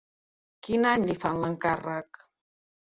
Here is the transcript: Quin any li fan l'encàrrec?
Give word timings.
Quin 0.67 0.89
any 0.93 1.07
li 1.11 1.17
fan 1.27 1.45
l'encàrrec? 1.47 2.27